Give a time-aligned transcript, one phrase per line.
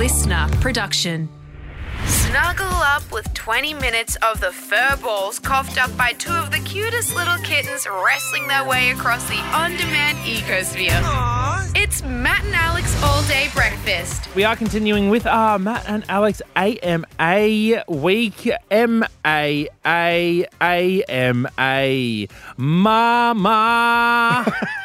[0.00, 1.28] listener production.
[2.06, 6.58] Snuggle up with 20 minutes of the fur balls coughed up by two of the
[6.60, 10.96] cutest little kittens wrestling their way across the on demand ecosphere.
[11.76, 14.34] It's Matt and Alex All Day Breakfast.
[14.34, 18.50] We are continuing with our Matt and Alex AMA week.
[18.70, 22.26] M A A A M A.
[22.56, 24.46] Mama.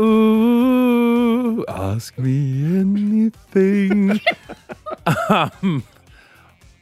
[0.00, 4.18] Ooh, ask me anything.
[5.28, 5.84] um,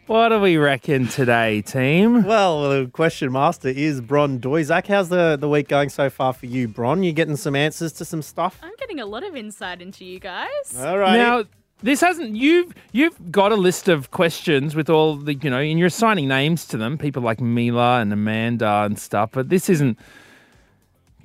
[0.06, 2.23] what do we reckon today, team?
[2.23, 4.87] Well, the question master is Bron Doizak.
[4.87, 7.02] How's the, the week going so far for you, Bron?
[7.02, 8.56] You getting some answers to some stuff?
[8.62, 10.77] I'm getting a lot of insight into you guys.
[10.78, 11.16] All right.
[11.16, 11.42] Now,
[11.83, 15.77] this hasn't you've you've got a list of questions with all the you know, and
[15.77, 19.98] you're assigning names to them, people like Mila and Amanda and stuff, but this isn't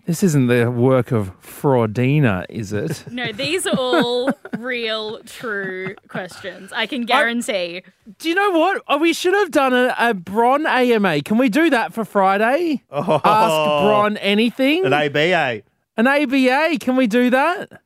[0.06, 3.06] this isn't the work of Fraudina, is it?
[3.12, 6.72] No, these are all real, true questions.
[6.74, 7.84] I can guarantee.
[8.20, 8.82] Do you know what?
[8.88, 11.22] Oh, we should have done a, a Bron AMA.
[11.22, 12.84] Can we do that for Friday?
[12.90, 13.22] Oh.
[13.24, 14.86] Ask Bron anything.
[14.86, 15.62] An ABA.
[15.98, 16.78] An ABA.
[16.80, 17.82] Can we do that?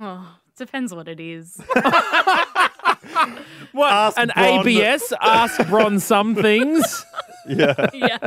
[0.00, 1.60] Oh, depends what it is.
[3.72, 3.92] What?
[3.92, 4.66] Ask An Bron.
[4.68, 5.12] ABS.
[5.20, 7.04] Ask Bron some things.
[7.48, 7.88] Yeah.
[7.94, 8.18] yeah.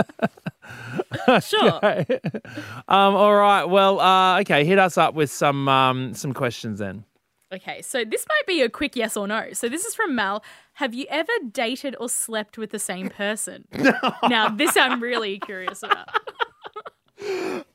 [1.42, 1.80] Sure.
[2.88, 3.66] Um, all right.
[3.66, 4.66] Well, uh, okay.
[4.66, 7.06] Hit us up with some um, some questions then.
[7.54, 9.54] Okay, so this might be a quick yes or no.
[9.54, 10.44] So this is from Mal.
[10.74, 13.68] Have you ever dated or slept with the same person?
[14.28, 16.08] Now, this I'm really curious about.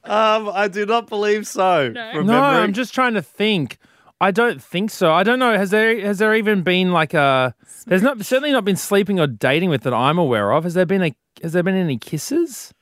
[0.04, 1.88] Um, I do not believe so.
[1.88, 2.20] No.
[2.22, 2.38] No.
[2.38, 3.78] I'm just trying to think.
[4.20, 5.12] I don't think so.
[5.12, 5.56] I don't know.
[5.56, 7.54] Has there has there even been like a?
[7.86, 10.64] There's not certainly not been sleeping or dating with that I'm aware of.
[10.64, 11.14] Has there been a?
[11.42, 12.74] Has there been any kisses?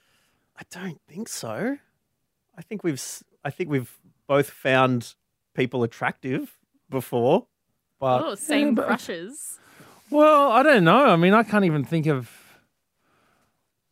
[0.58, 1.78] I don't think so.
[2.56, 3.92] I think we've s- I think we've
[4.26, 5.14] both found
[5.54, 6.56] people attractive
[6.90, 7.46] before,
[8.00, 9.58] but Oh, same but- crushes.
[10.10, 11.06] Well, I don't know.
[11.06, 12.30] I mean, I can't even think of.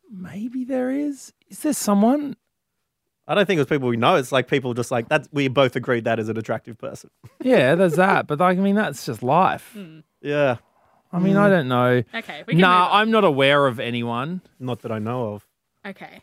[0.09, 1.33] Maybe there is.
[1.49, 2.35] Is there someone?
[3.27, 4.15] I don't think it's people we know.
[4.15, 5.27] It's like people just like that.
[5.31, 7.09] We both agreed that is an attractive person.
[7.41, 8.27] Yeah, there's that.
[8.27, 9.71] But like, I mean, that's just life.
[9.73, 9.99] Hmm.
[10.21, 10.57] Yeah,
[11.11, 11.51] I mean, I hmm.
[11.53, 12.03] don't know.
[12.13, 13.01] Okay, we can Nah, move on.
[13.01, 14.41] I'm not aware of anyone.
[14.59, 15.47] not that I know of.
[15.85, 16.21] Okay.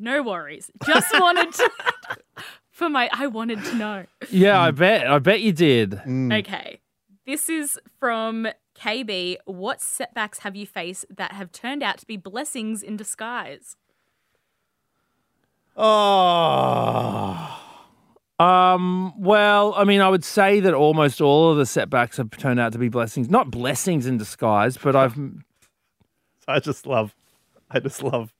[0.00, 0.70] No worries.
[0.86, 1.70] Just wanted to
[2.70, 4.06] for my I wanted to know.
[4.30, 5.06] Yeah, I bet.
[5.06, 6.00] I bet you did.
[6.32, 6.80] Okay.
[7.26, 9.36] This is from KB.
[9.44, 13.76] What setbacks have you faced that have turned out to be blessings in disguise?
[15.76, 17.60] Oh,
[18.38, 22.58] Um, well, I mean, I would say that almost all of the setbacks have turned
[22.58, 23.28] out to be blessings.
[23.28, 25.18] Not blessings in disguise, but I've
[26.48, 27.14] I just love,
[27.70, 28.32] I just love.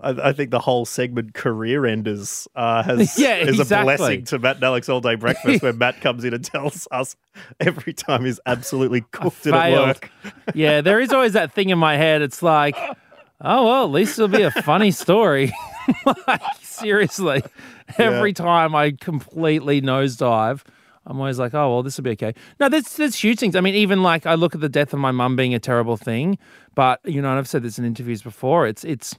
[0.00, 3.94] I, I think the whole segment "career enders" uh, has Yeah, is exactly.
[3.94, 6.86] a blessing to Matt and Alex all day breakfast, where Matt comes in and tells
[6.90, 7.16] us
[7.60, 10.10] every time he's absolutely cooked it at work.
[10.54, 12.22] Yeah, there is always that thing in my head.
[12.22, 12.76] It's like,
[13.40, 15.52] oh well, at least it'll be a funny story.
[16.26, 17.42] like seriously,
[17.98, 20.62] every time I completely nosedive,
[21.06, 22.34] I'm always like, oh well, this will be okay.
[22.60, 23.56] No, there's there's huge things.
[23.56, 25.96] I mean, even like I look at the death of my mum being a terrible
[25.96, 26.36] thing,
[26.74, 28.66] but you know, and I've said this in interviews before.
[28.66, 29.16] It's it's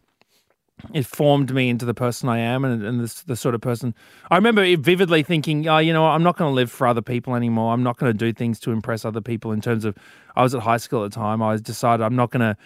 [0.94, 3.96] it formed me into the person I am and, and the, the sort of person
[4.30, 7.36] I remember vividly thinking, oh, you know, I'm not going to live for other people
[7.36, 7.74] anymore.
[7.74, 9.52] I'm not going to do things to impress other people.
[9.52, 9.98] In terms of,
[10.36, 11.42] I was at high school at the time.
[11.42, 12.58] I decided I'm not going to,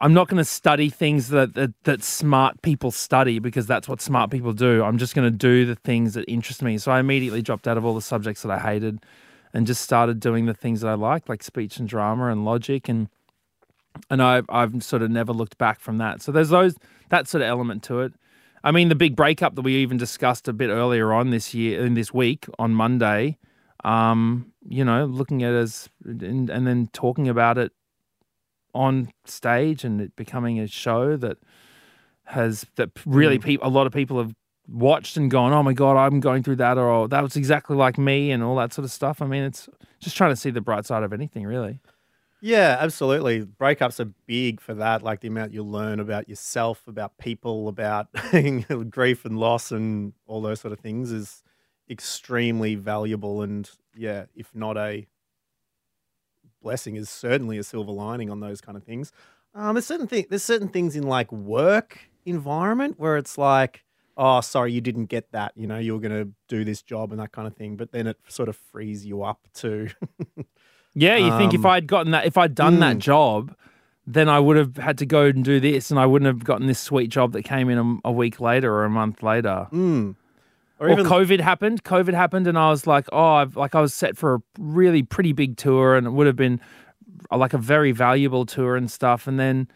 [0.00, 4.00] I'm not going to study things that, that that smart people study because that's what
[4.00, 4.82] smart people do.
[4.82, 6.78] I'm just going to do the things that interest me.
[6.78, 9.00] So I immediately dropped out of all the subjects that I hated,
[9.54, 12.90] and just started doing the things that I liked, like speech and drama and logic
[12.90, 13.08] and
[14.10, 16.22] and I've I've sort of never looked back from that.
[16.22, 16.74] So there's those
[17.08, 18.12] that sort of element to it.
[18.64, 21.84] I mean, the big breakup that we even discussed a bit earlier on this year
[21.84, 23.38] in this week on Monday.
[23.84, 27.72] Um, you know, looking at us and, and then talking about it
[28.74, 31.38] on stage and it becoming a show that
[32.24, 34.34] has that really people a lot of people have
[34.68, 37.76] watched and gone, oh my god, I'm going through that, or oh, that was exactly
[37.76, 39.22] like me, and all that sort of stuff.
[39.22, 39.68] I mean, it's
[40.00, 41.80] just trying to see the bright side of anything, really.
[42.46, 43.44] Yeah, absolutely.
[43.44, 45.02] Breakups are big for that.
[45.02, 48.06] Like the amount you learn about yourself, about people, about
[48.90, 51.42] grief and loss, and all those sort of things is
[51.90, 53.42] extremely valuable.
[53.42, 55.08] And yeah, if not a
[56.62, 59.10] blessing, is certainly a silver lining on those kind of things.
[59.52, 63.82] Um, there's certain there's certain things in like work environment where it's like,
[64.16, 65.50] oh, sorry, you didn't get that.
[65.56, 67.74] You know, you were to do this job and that kind of thing.
[67.76, 69.88] But then it sort of frees you up to.
[70.96, 73.00] Yeah, you think if Um, I'd gotten that, if I'd done that mm.
[73.00, 73.54] job,
[74.06, 76.66] then I would have had to go and do this, and I wouldn't have gotten
[76.66, 79.68] this sweet job that came in a, a week later or a month later.
[79.72, 80.16] Mm.
[80.78, 81.84] Or or, even- COVID happened.
[81.84, 85.02] COVID happened, and I was like, oh, I've, like I was set for a really
[85.02, 86.60] pretty big tour, and it would have been
[87.30, 89.26] uh, like a very valuable tour and stuff.
[89.26, 89.68] And then,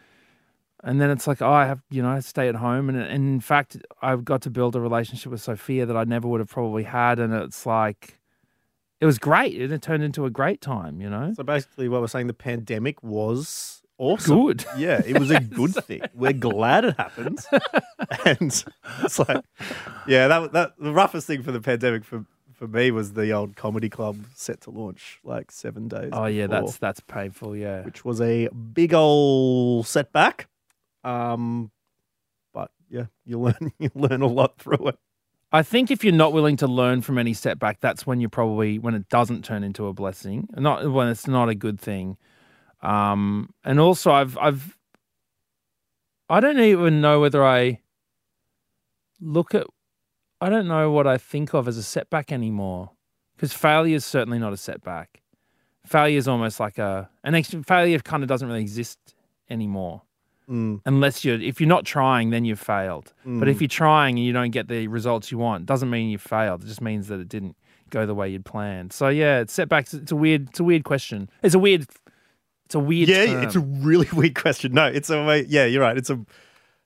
[0.85, 3.29] and then it's like, oh, I have you know, I stay at home, and, and
[3.29, 6.49] in fact, I've got to build a relationship with Sophia that I never would have
[6.49, 8.20] probably had, and it's like,
[9.01, 11.33] it was great, and it turned into a great time, you know.
[11.35, 14.47] So basically, what we're saying, the pandemic was awesome.
[14.47, 14.65] Good.
[14.77, 16.03] Yeah, it was a good thing.
[16.15, 17.41] We're glad it happened.
[18.27, 18.65] and
[19.03, 19.45] it's like,
[20.07, 23.57] yeah, that that the roughest thing for the pandemic for for me was the old
[23.57, 26.11] comedy club set to launch like seven days.
[26.13, 27.57] Oh yeah, before, that's that's painful.
[27.57, 27.83] Yeah.
[27.83, 30.49] which was a big old setback.
[31.05, 31.71] Um,
[32.53, 34.99] but yeah, you learn you learn a lot through it.
[35.53, 38.79] I think if you're not willing to learn from any setback, that's when you probably
[38.79, 42.17] when it doesn't turn into a blessing, not when it's not a good thing.
[42.83, 44.77] Um, and also, I've I've
[46.29, 47.81] I don't even know whether I
[49.21, 49.67] look at
[50.41, 52.93] I don't know what I think of as a setback anymore
[53.35, 55.21] because failure is certainly not a setback.
[55.85, 58.99] Failure is almost like a an ex- failure kind of doesn't really exist
[59.49, 60.03] anymore
[60.51, 63.49] Mm, unless you're if you're not trying then you've failed but Mm.
[63.49, 66.65] if you're trying and you don't get the results you want doesn't mean you failed
[66.65, 67.55] it just means that it didn't
[67.91, 70.83] go the way you'd planned so yeah it's setbacks it's a weird it's a weird
[70.83, 71.87] question it's a weird
[72.67, 73.43] it's a weird yeah, term.
[73.45, 74.73] it's a really weird question.
[74.73, 75.45] No, it's a way.
[75.49, 75.97] Yeah, you're right.
[75.99, 76.25] It's a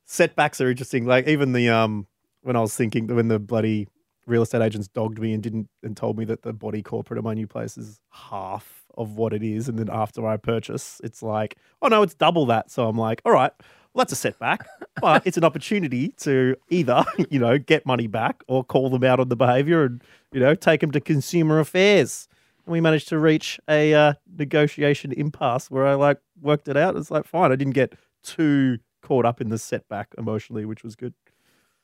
[0.07, 1.05] setbacks are interesting.
[1.07, 2.07] Like even the um
[2.43, 3.89] when I was thinking that when the bloody
[4.27, 7.25] real estate agents dogged me and didn't and told me that the body corporate of
[7.25, 11.23] my new place is half of what it is, and then after I purchase, it's
[11.23, 12.71] like, oh no, it's double that.
[12.71, 13.53] So I'm like, all right,
[13.93, 14.67] well that's a setback,
[15.01, 19.21] but it's an opportunity to either you know get money back or call them out
[19.21, 20.03] on the behaviour and
[20.33, 22.29] you know take them to consumer affairs.
[22.67, 26.97] And we managed to reach a uh, negotiation impasse where I like worked it out.
[26.97, 27.53] It's like fine.
[27.53, 31.15] I didn't get too caught up in the setback emotionally, which was good.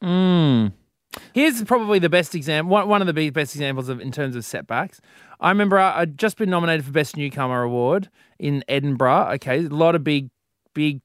[0.03, 0.73] Mm.
[1.33, 2.87] Here's probably the best example.
[2.87, 5.01] One, of the best examples of in terms of setbacks.
[5.41, 8.09] I remember I'd just been nominated for Best Newcomer Award
[8.39, 9.31] in Edinburgh.
[9.35, 10.31] Okay, a lot of big,
[10.73, 11.01] big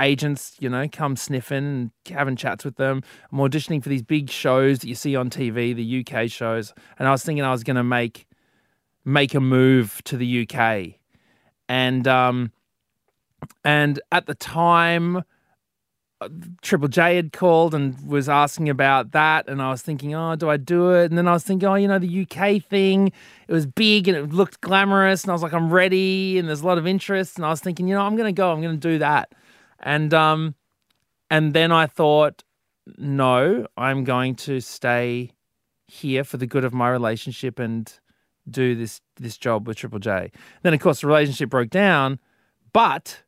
[0.00, 3.02] agents, you know, come sniffing and having chats with them.
[3.30, 7.06] I'm auditioning for these big shows that you see on TV, the UK shows, and
[7.06, 8.26] I was thinking I was going to make
[9.04, 10.94] make a move to the UK,
[11.68, 12.52] and um,
[13.64, 15.22] and at the time.
[16.62, 20.50] Triple J had called and was asking about that, and I was thinking, oh, do
[20.50, 21.10] I do it?
[21.10, 23.12] And then I was thinking, oh, you know, the UK thing,
[23.46, 26.62] it was big and it looked glamorous, and I was like, I'm ready, and there's
[26.62, 28.76] a lot of interest, and I was thinking, you know, I'm gonna go, I'm gonna
[28.76, 29.32] do that,
[29.80, 30.54] and um,
[31.30, 32.42] and then I thought,
[32.96, 35.32] no, I'm going to stay
[35.86, 37.92] here for the good of my relationship and
[38.48, 40.30] do this this job with Triple J.
[40.62, 42.18] Then of course the relationship broke down,
[42.72, 43.22] but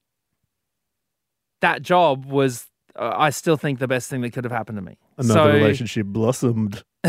[1.61, 4.83] that job was uh, I still think the best thing that could have happened to
[4.83, 4.99] me.
[5.19, 6.83] Another So- relationship blossomed.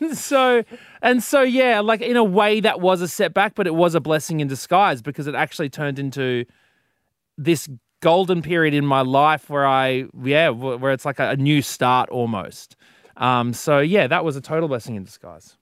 [0.00, 0.62] and so
[1.02, 4.00] and so yeah, like in a way that was a setback, but it was a
[4.00, 6.44] blessing in disguise because it actually turned into
[7.38, 7.68] this
[8.00, 12.08] golden period in my life where I yeah, where it's like a, a new start
[12.10, 12.76] almost.
[13.16, 15.56] Um, so yeah, that was a total blessing in disguise.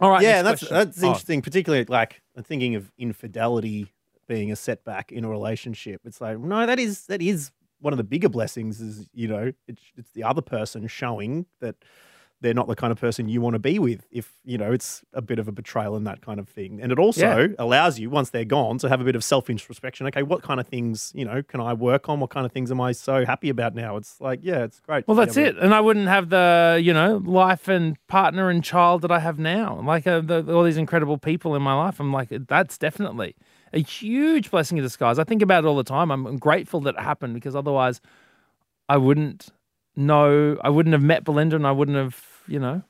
[0.00, 0.76] All right, yeah, that's question.
[0.76, 1.42] that's Oh, interesting.
[1.42, 3.92] Particularly like I'm thinking of infidelity
[4.30, 6.02] being a setback in a relationship.
[6.04, 7.50] It's like no, that is that is
[7.80, 8.80] one of the bigger blessings.
[8.80, 11.74] Is you know it's it's the other person showing that
[12.40, 14.06] they're not the kind of person you want to be with.
[14.12, 16.92] If you know it's a bit of a betrayal and that kind of thing, and
[16.92, 20.06] it also allows you once they're gone to have a bit of self introspection.
[20.06, 22.20] Okay, what kind of things you know can I work on?
[22.20, 23.96] What kind of things am I so happy about now?
[23.96, 25.08] It's like yeah, it's great.
[25.08, 25.58] Well, that's it.
[25.58, 29.40] And I wouldn't have the, you know, life and partner and child that I have
[29.40, 29.80] now.
[29.84, 31.98] Like uh, the, all these incredible people in my life.
[31.98, 33.34] I'm like, that's definitely
[33.72, 35.18] a huge blessing in disguise.
[35.18, 36.10] I think about it all the time.
[36.10, 38.00] I'm grateful that it happened because otherwise
[38.88, 39.48] I wouldn't
[39.96, 42.82] know, I wouldn't have met Belinda and I wouldn't have, you know,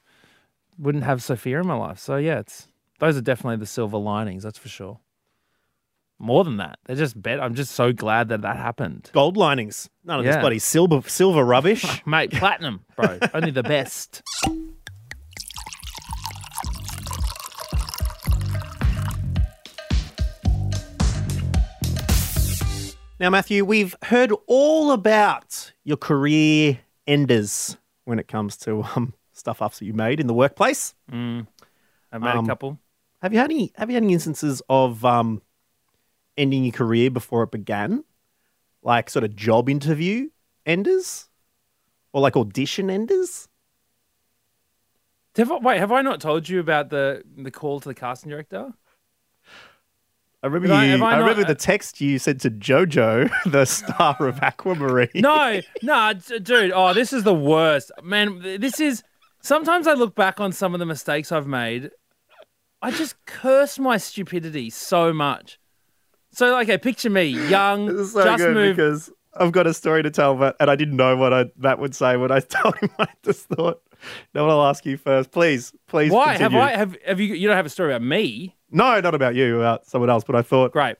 [0.78, 1.98] wouldn't have Sophia in my life.
[1.98, 2.68] So yeah, it's,
[2.98, 4.42] those are definitely the silver linings.
[4.42, 5.00] That's for sure.
[6.18, 7.40] More than that, they're just bet.
[7.40, 9.08] I'm just so glad that that happened.
[9.14, 9.88] Gold linings.
[10.04, 10.40] None of this Yeah.
[10.40, 12.02] bloody silver silver rubbish.
[12.06, 13.18] Mate, platinum, bro.
[13.34, 14.22] Only the best.
[23.20, 29.60] Now, Matthew, we've heard all about your career enders when it comes to um, stuff
[29.60, 30.94] ups that you made in the workplace.
[31.12, 31.46] Mm.
[32.10, 32.78] I've made Um, a couple.
[33.20, 33.72] Have you had any?
[33.76, 35.42] Have you had any instances of um,
[36.38, 38.04] ending your career before it began,
[38.82, 40.30] like sort of job interview
[40.64, 41.28] enders,
[42.14, 43.48] or like audition enders?
[45.36, 48.30] Have I, wait, have I not told you about the the call to the casting
[48.30, 48.72] director?
[50.42, 50.74] I remember you.
[50.74, 55.10] I I, not- remember the uh, text you sent to JoJo, the star of Aquamarine.
[55.14, 56.72] No, no, dude.
[56.74, 58.40] Oh, this is the worst, man.
[58.58, 59.02] This is.
[59.42, 61.90] Sometimes I look back on some of the mistakes I've made.
[62.82, 65.58] I just curse my stupidity so much.
[66.32, 68.76] So, okay, picture me, young, so just moved.
[68.76, 71.78] because I've got a story to tell, but and I didn't know what I, Matt
[71.78, 72.90] would say when I told him.
[72.98, 73.82] I just thought,
[74.34, 76.10] no, I'll ask you first, please, please.
[76.10, 76.54] Why have.
[76.54, 77.34] I have have you?
[77.34, 80.24] You don't have a story about me, No, not about you, about someone else.
[80.24, 80.96] But I thought great.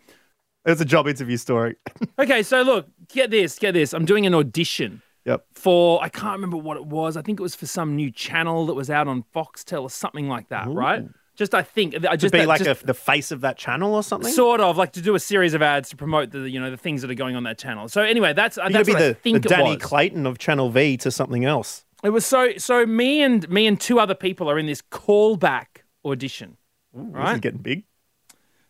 [0.65, 1.77] it was a job interview story.
[2.19, 3.95] Okay, so look, get this, get this.
[3.95, 5.47] I'm doing an audition yep.
[5.55, 7.17] for I can't remember what it was.
[7.17, 10.29] I think it was for some new channel that was out on Foxtel or something
[10.29, 11.05] like that, right?
[11.41, 13.57] Just I think I To just be that- like just- a, the face of that
[13.57, 14.31] channel or something.
[14.31, 16.77] Sort of like to do a series of ads to promote the you know the
[16.77, 17.89] things that are going on that channel.
[17.89, 19.77] So anyway, that's You're that's gonna what be I the, think the Danny.
[19.79, 21.87] Clayton of Channel V to something else.
[22.05, 25.83] It was so so me and me and two other people are in this callback
[26.05, 26.59] audition.
[26.93, 27.41] This is Right.
[27.41, 27.85] getting big.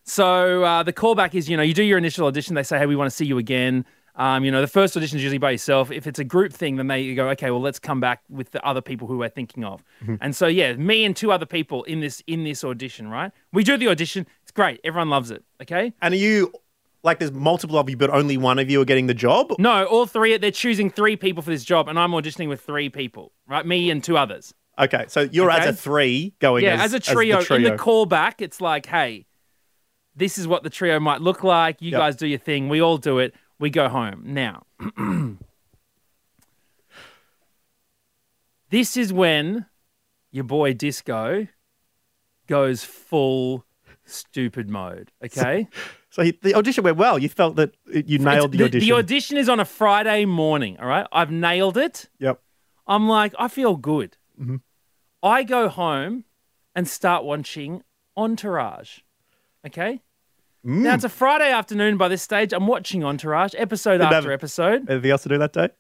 [0.04, 2.54] So uh, the callback is you know you do your initial audition.
[2.54, 3.84] They say hey we want to see you again.
[4.20, 5.90] Um, you know the first audition is usually by yourself.
[5.90, 8.62] If it's a group thing, then they go okay well let's come back with the
[8.66, 9.82] other people who we're thinking of.
[10.20, 13.08] And so yeah, me and two other people in this in this audition.
[13.08, 14.26] Right, we do the audition.
[14.42, 14.78] It's great.
[14.84, 15.42] Everyone loves it.
[15.62, 15.94] Okay.
[16.02, 16.52] And are you
[17.02, 19.54] like there's multiple of you, but only one of you are getting the job?
[19.58, 20.36] No, all three.
[20.36, 23.64] They're choosing three people for this job, and I'm auditioning with three people, right?
[23.64, 24.52] Me and two others.
[24.78, 27.56] Okay, so you're as a three going Yeah, as, as, a trio, the trio.
[27.56, 29.26] In the callback, it's like, hey,
[30.14, 31.80] this is what the trio might look like.
[31.80, 32.00] You Yep.
[32.00, 32.68] guys do your thing.
[32.68, 33.34] We all do it.
[33.60, 34.22] We go home.
[34.24, 34.64] Now,
[38.70, 39.66] this is when
[40.32, 41.46] your boy Disco
[42.46, 43.64] goes full
[44.04, 45.12] stupid mode.
[45.24, 45.68] Okay.
[46.12, 47.20] So he, the audition went well.
[47.20, 48.88] You felt that you nailed the, the, audition.
[48.88, 50.76] the audition is on a Friday morning.
[50.80, 51.06] All right.
[51.12, 52.08] I've nailed it.
[52.18, 52.40] Yep.
[52.88, 54.16] I'm like, I feel good.
[54.40, 54.56] Mm-hmm.
[55.22, 56.24] I go home
[56.74, 57.84] and start watching
[58.16, 59.00] Entourage.
[59.64, 60.02] Okay?
[60.64, 60.82] Mm.
[60.82, 62.52] Now it's a Friday afternoon by this stage.
[62.52, 64.90] I'm watching Entourage episode Didn't after have- episode.
[64.90, 65.70] Anything else to do that day?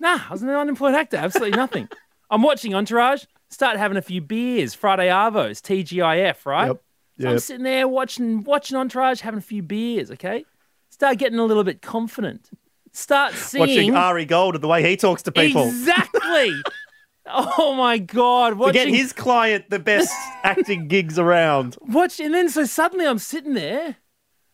[0.00, 1.16] Nah, I was an unemployed actor.
[1.16, 1.88] Absolutely nothing.
[2.30, 6.68] I'm watching Entourage, start having a few beers, Friday Arvos, TGIF, right?
[6.68, 6.82] Yep.
[7.20, 10.44] So I'm sitting there watching watching Entourage, having a few beers, okay?
[10.88, 12.50] Start getting a little bit confident.
[12.92, 13.60] Start seeing.
[13.60, 15.66] Watching Ari Gold and the way he talks to people.
[15.68, 16.52] Exactly.
[17.26, 18.58] oh my god!
[18.58, 21.76] To get his client the best acting gigs around.
[21.82, 23.96] watch, and then so suddenly I'm sitting there,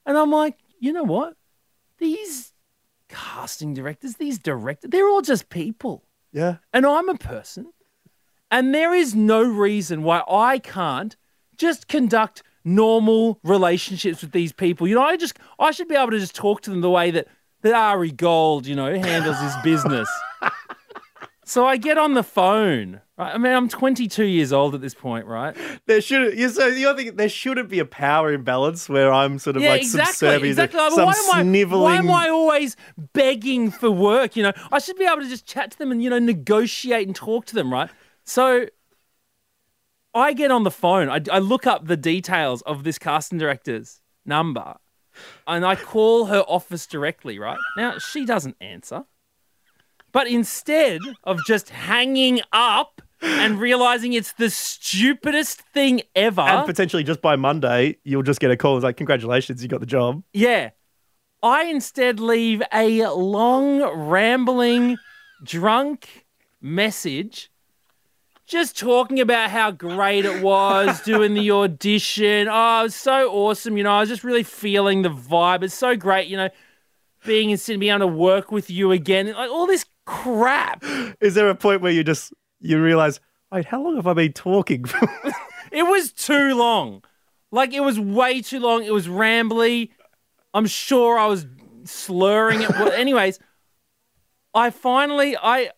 [0.09, 1.35] and I'm like, you know what?
[1.99, 2.53] These
[3.09, 6.57] casting directors, these directors, they're all just people, Yeah.
[6.73, 7.73] and I'm a person,
[8.51, 11.17] and there is no reason why I can't
[11.57, 14.87] just conduct normal relationships with these people.
[14.87, 17.11] You know, I just I should be able to just talk to them the way
[17.13, 17.27] that
[17.63, 20.09] that Ari Gold, you know, handles his business.
[21.49, 23.01] So I get on the phone.
[23.17, 23.35] Right?
[23.35, 25.57] I mean, I'm 22 years old at this point, right?
[25.87, 29.57] There should you so you're thinking there shouldn't be a power imbalance where I'm sort
[29.57, 30.13] of Yeah, like exactly.
[30.13, 30.79] subservient to Exactly.
[30.79, 31.43] Like, some why am I?
[31.43, 32.77] sniveling Why am I always
[33.15, 34.37] begging for work?
[34.37, 37.07] You know, I should be able to just chat to them and you know negotiate
[37.07, 37.91] and talk to them, right?
[38.25, 38.67] So
[40.15, 41.09] I get on the phone.
[41.09, 44.77] I, I look up the details of this casting director's number,
[45.47, 47.39] and I call her office directly.
[47.39, 49.07] Right now, she doesn't answer.
[50.19, 57.05] But instead of just hanging up and realizing it's the stupidest thing ever, and potentially
[57.05, 58.77] just by Monday you'll just get a call.
[58.77, 60.25] It's like, congratulations, you got the job.
[60.33, 60.71] Yeah.
[61.41, 64.97] I instead leave a long, rambling,
[65.45, 66.27] drunk
[66.61, 67.49] message
[68.45, 72.49] just talking about how great it was doing the audition.
[72.51, 73.77] Oh, it was so awesome.
[73.77, 75.63] You know, I was just really feeling the vibe.
[75.63, 76.49] It's so great, you know,
[77.25, 79.33] being in Sydney, being able to work with you again.
[79.33, 80.83] Like all this crap.
[81.21, 83.21] Is there a point where you just you realize,
[83.53, 84.85] wait, how long have I been talking?
[85.71, 87.05] It was too long.
[87.51, 88.85] Like it was way too long.
[88.85, 89.91] It was rambly.
[90.55, 91.47] I'm sure I was
[91.85, 92.71] slurring it.
[92.71, 93.39] Well, anyways,
[94.55, 95.71] I finally I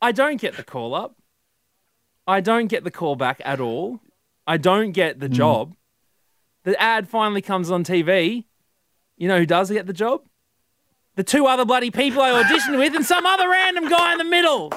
[0.00, 1.16] I don't get the call up.
[2.26, 4.00] I don't get the call back at all.
[4.46, 5.34] I don't get the hmm.
[5.34, 5.76] job.
[6.64, 8.44] The ad finally comes on TV.
[9.16, 10.22] You know who does get the job?
[11.16, 14.24] The two other bloody people I auditioned with and some other random guy in the
[14.24, 14.72] middle.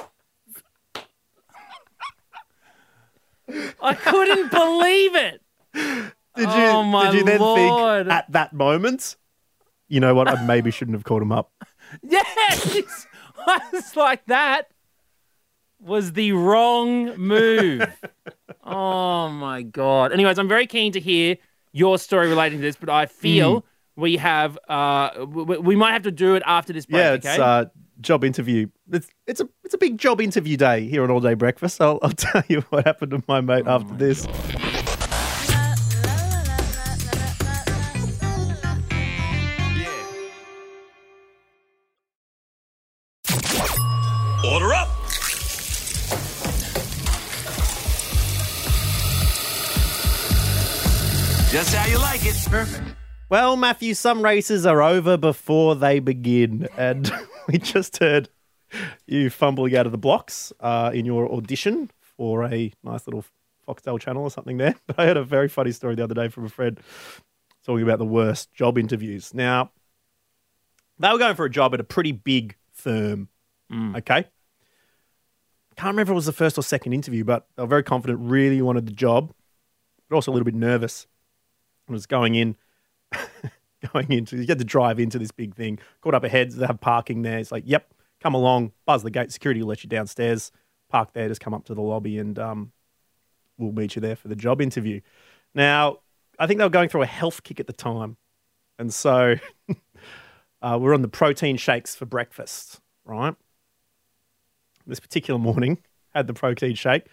[3.82, 5.42] I couldn't believe it.
[5.74, 8.06] Did you Oh, my did you then Lord.
[8.06, 9.16] think at that moment,
[9.88, 11.50] you know what, I maybe shouldn't have called him up.
[12.02, 13.06] Yes,
[13.46, 14.68] I was like that
[15.80, 17.82] was the wrong move.
[18.62, 20.12] oh my god.
[20.12, 21.38] Anyways, I'm very keen to hear
[21.72, 23.64] your story relating to this, but I feel mm
[23.98, 27.00] we have uh we, we might have to do it after this break.
[27.02, 27.42] Yeah, it's okay?
[27.42, 27.64] uh,
[28.00, 28.68] job interview.
[28.92, 31.80] It's it's a it's a big job interview day here on All Day Breakfast.
[31.80, 34.24] I'll, I'll tell you what happened to my mate oh after my this.
[34.24, 34.34] God.
[44.44, 44.88] Order up!
[51.50, 52.36] Just how you like it.
[52.48, 52.87] Perfect.
[53.30, 56.66] Well, Matthew, some races are over before they begin.
[56.78, 57.12] And
[57.46, 58.30] we just heard
[59.06, 63.26] you fumbling out of the blocks uh, in your audition for a nice little
[63.66, 64.76] Foxtel channel or something there.
[64.86, 66.80] But I heard a very funny story the other day from a friend
[67.66, 69.34] talking about the worst job interviews.
[69.34, 69.72] Now,
[70.98, 73.28] they were going for a job at a pretty big firm.
[73.70, 74.24] Okay.
[75.76, 78.20] Can't remember if it was the first or second interview, but they were very confident,
[78.22, 79.34] really wanted the job,
[80.08, 81.06] but also a little bit nervous.
[81.88, 82.56] I Was going in,
[83.92, 86.80] going into, you had to drive into this big thing, caught up ahead, they have
[86.80, 87.38] parking there.
[87.38, 90.52] It's like, yep, come along, buzz the gate, security will let you downstairs,
[90.88, 92.72] park there, just come up to the lobby and um,
[93.56, 95.00] we'll meet you there for the job interview.
[95.54, 95.98] Now,
[96.38, 98.16] I think they were going through a health kick at the time.
[98.78, 99.36] And so
[100.62, 103.34] uh, we're on the protein shakes for breakfast, right?
[104.86, 105.78] This particular morning,
[106.14, 107.04] had the protein shake,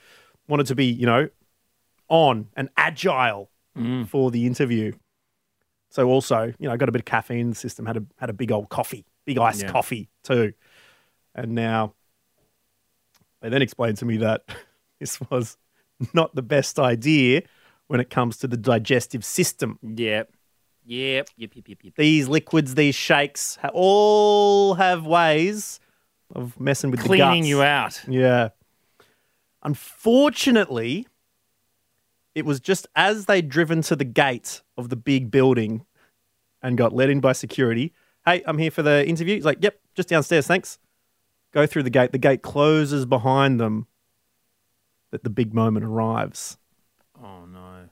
[0.47, 1.29] wanted to be, you know,
[2.07, 3.49] on and agile
[4.05, 4.93] for the interview.
[5.95, 8.03] So also, you know, I got a bit of caffeine in the system, had a
[8.17, 9.71] had a big old coffee, big iced Yeah.
[9.71, 10.51] coffee too.
[11.33, 11.93] And now
[13.41, 14.43] they then explained to me that
[14.99, 15.55] this was
[16.13, 17.43] not the best idea
[17.87, 19.79] when it comes to the digestive system.
[19.81, 20.33] Yep.
[20.85, 21.29] Yep.
[21.37, 21.51] Yep.
[21.55, 21.67] Yep.
[21.69, 21.77] Yep.
[21.83, 21.95] yep.
[21.95, 25.79] These liquids, these shakes, ha- all have ways
[26.35, 27.47] of messing with the Cleaning guts.
[27.47, 28.01] you out.
[28.09, 28.49] Yeah.
[29.63, 31.07] Unfortunately,
[32.35, 35.85] it was just as they'd driven to the gate of the big building
[36.61, 37.93] and got let in by security.
[38.25, 39.35] Hey, I'm here for the interview.
[39.35, 40.77] He's like, yep, just downstairs, thanks.
[41.53, 42.11] Go through the gate.
[42.11, 43.87] The gate closes behind them
[45.11, 46.57] that the big moment arrives
[47.23, 47.89] Oh no.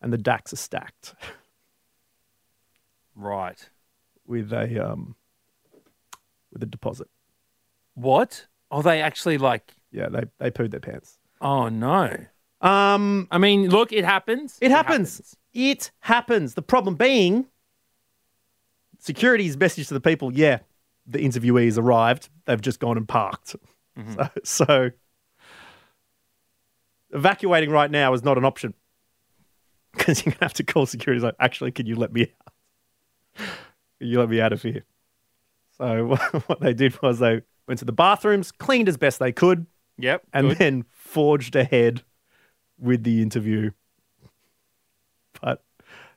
[0.00, 1.14] and the DAX are stacked
[3.14, 3.68] Right.
[4.26, 5.14] with a um
[6.52, 7.08] with a deposit.
[7.94, 8.46] What?
[8.70, 9.74] Are they actually like.
[9.92, 11.18] Yeah, they they pooed their pants.
[11.40, 12.16] Oh no.
[12.60, 14.58] Um I mean, look, it happens.
[14.60, 15.36] It happens.
[15.54, 16.54] It happens.
[16.54, 17.46] The problem being,
[18.98, 20.58] security's message to the people, yeah,
[21.06, 22.28] the interviewees arrived.
[22.44, 23.56] They've just gone and parked.
[24.16, 24.90] So, so
[27.10, 28.74] evacuating right now is not an option
[29.92, 31.20] because you're to have to call security.
[31.22, 33.46] Like, actually, can you let me out?
[33.98, 34.84] Can you let me out of here?
[35.76, 39.66] So what they did was they went to the bathrooms, cleaned as best they could,
[39.98, 40.22] Yep.
[40.32, 40.58] and good.
[40.58, 42.02] then forged ahead
[42.80, 43.70] with the interview.
[45.40, 45.62] But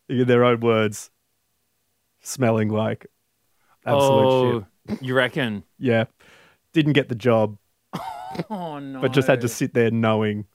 [0.10, 1.10] in their own words,
[2.22, 3.08] smelling like
[3.86, 5.02] absolute oh, shit.
[5.02, 5.64] you reckon?
[5.78, 6.06] Yeah.
[6.72, 7.58] Didn't get the job,
[8.50, 9.00] Oh no.
[9.02, 10.46] but just had to sit there knowing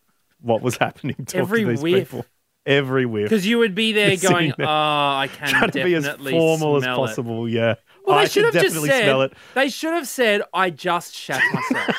[0.40, 2.10] what was happening to Every these whiff.
[2.10, 2.26] people.
[2.66, 3.24] Every whiff.
[3.30, 4.66] Because you would be there sitting going, there.
[4.66, 7.76] "Oh, I can Trying to be as formal as smell it." possible, yeah.
[8.04, 9.04] Well, I they should have just said.
[9.04, 9.32] smell it.
[9.54, 11.96] They should have said, "I just shat myself."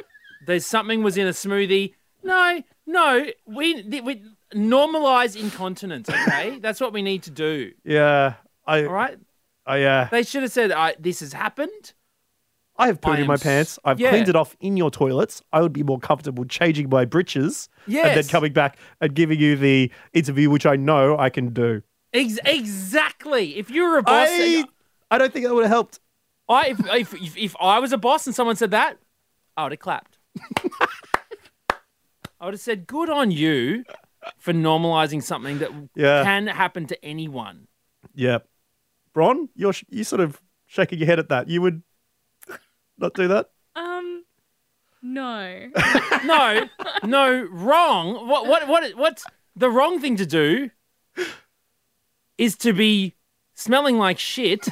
[0.46, 1.94] There's something was in a smoothie.
[2.22, 4.22] No, no, we we
[4.54, 6.08] normalize incontinence.
[6.08, 7.72] Okay, that's what we need to do.
[7.84, 8.34] Yeah.
[8.66, 9.18] I, All right.
[9.66, 11.92] I, uh, They should have said, I, "This has happened."
[12.76, 13.78] I have pooed I in my pants.
[13.84, 14.08] I've yeah.
[14.08, 15.42] cleaned it off in your toilets.
[15.52, 19.54] I would be more comfortable changing my breeches and then coming back and giving you
[19.54, 21.82] the interview, which I know I can do.
[22.14, 23.58] Ex- exactly.
[23.58, 24.64] If you were a boss, I,
[25.10, 26.00] I don't think that would have helped.
[26.48, 28.96] I if, if, if if I was a boss and someone said that,
[29.58, 30.18] I would have clapped.
[32.40, 33.84] I would have said, "Good on you
[34.38, 36.22] for normalizing something that Yeah.
[36.24, 37.68] can happen to anyone."
[38.14, 38.38] Yeah.
[39.12, 41.48] Bron, you're sh- you sort of shaking your head at that.
[41.48, 41.82] You would
[42.98, 43.50] not do that?
[43.74, 44.24] Um,
[45.02, 45.70] no.
[46.24, 46.68] No,
[47.02, 48.28] no, wrong.
[48.28, 49.24] What what what what's
[49.56, 50.70] the wrong thing to do?
[52.36, 53.14] Is to be
[53.54, 54.68] smelling like shit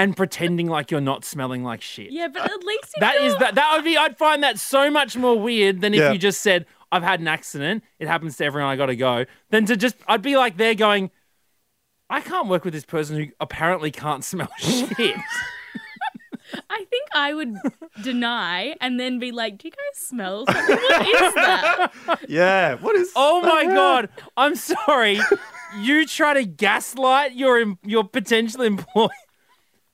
[0.00, 2.10] and pretending like you're not smelling like shit.
[2.10, 4.58] Yeah, but at least if That is you're- that that would be I'd find that
[4.58, 6.12] so much more weird than if Yeah.
[6.12, 9.26] you just said I've had an accident, it happens to everyone, I got to go.
[9.50, 11.10] Then to just I'd be like they're going
[12.08, 15.16] I can't work with this person who apparently can't smell shit.
[16.68, 17.54] I think I would
[18.02, 20.76] deny and then be like, "Do you guys smell something?
[20.76, 21.92] What is that?"
[22.28, 22.74] Yeah.
[22.74, 23.12] What is?
[23.14, 25.20] Oh my god, I'm sorry.
[25.78, 29.10] You try to gaslight your your potential employee.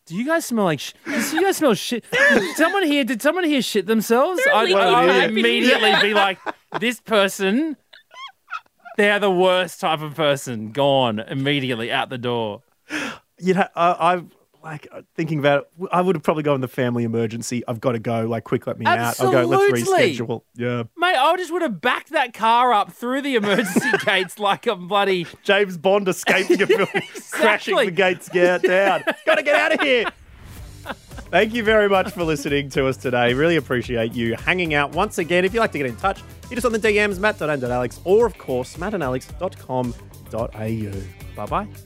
[0.06, 0.78] Do you guys smell like?
[0.78, 2.04] Sh- do you guys smell shit?
[2.10, 3.02] Did someone here?
[3.02, 4.40] Did someone here shit themselves?
[4.44, 6.38] They're I'd, leaking I'd pipe immediately be like,
[6.78, 7.76] this person.
[8.96, 10.70] They're the worst type of person.
[10.70, 12.62] Gone immediately out the door.
[13.38, 14.24] You know, I, I've
[14.66, 15.88] like uh, thinking about it.
[15.92, 17.62] I would have probably gone the family emergency.
[17.68, 18.26] I've got to go.
[18.26, 19.20] Like, quick, let me out.
[19.20, 19.44] I'll go.
[19.44, 20.16] Let's Absolutely.
[20.16, 20.42] reschedule.
[20.54, 20.84] Yeah.
[20.96, 24.74] Mate, I just would have backed that car up through the emergency gates like a
[24.74, 25.26] bloody.
[25.44, 29.04] James Bond escaping a building, crashing the gates get down.
[29.24, 30.06] got to get out of here.
[31.30, 33.34] Thank you very much for listening to us today.
[33.34, 35.44] Really appreciate you hanging out once again.
[35.44, 38.38] If you'd like to get in touch, hit us on the DMs, matt.and.alex, or of
[38.38, 41.36] course, mattandalex.com.au.
[41.36, 41.85] Bye bye.